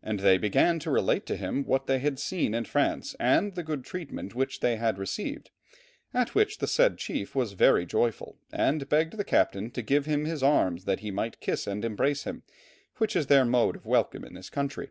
[0.00, 3.64] And they began to relate to him what they had seen in France and the
[3.64, 5.50] good treatment which they had received,
[6.14, 10.24] at which the said chief was very joyful, and begged the captain to give him
[10.24, 12.44] his arms that he might kiss and embrace them,
[12.98, 14.90] which is their mode of welcome in this country.